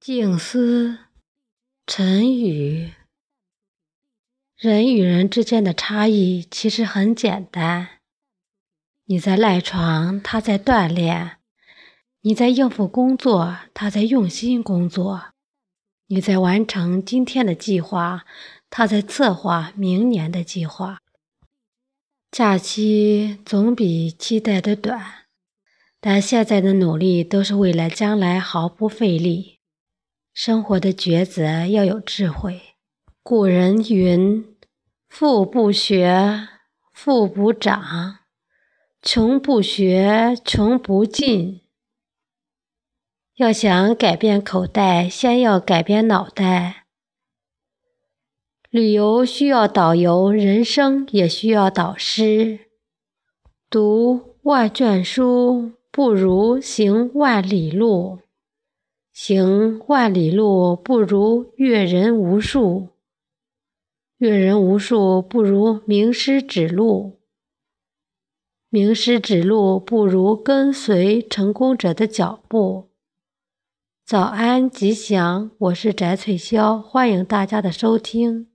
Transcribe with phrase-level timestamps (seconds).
[0.00, 0.96] 静思，
[1.86, 2.94] 沉语。
[4.56, 8.00] 人与人之间的差异其实很简单：
[9.04, 11.36] 你在赖床，他在锻炼；
[12.22, 15.32] 你在应付工作，他在用心工作；
[16.06, 18.24] 你在完成今天的计划，
[18.70, 21.00] 他在策划明年的计划。
[22.30, 25.26] 假期总比期待的短，
[26.00, 29.59] 但现在的努力都是为了将来毫不费力。
[30.42, 32.62] 生活的抉择要有智慧。
[33.22, 34.56] 古人云
[35.06, 36.48] ：“富不学，
[36.94, 38.20] 富不长；
[39.02, 41.60] 穷不学，穷不进。”
[43.36, 46.86] 要想改变口袋，先要改变脑袋。
[48.70, 52.60] 旅游需要导游，人生也需要导师。
[53.68, 58.20] 读万卷书，不如行万里路。
[59.22, 62.88] 行万里路，不如阅人无数；
[64.16, 67.18] 阅人无数，不如名师指路；
[68.70, 72.88] 名师指路，不如跟随成功者的脚步。
[74.06, 75.50] 早安，吉祥！
[75.58, 78.49] 我是翟翠潇，欢迎大家的收听。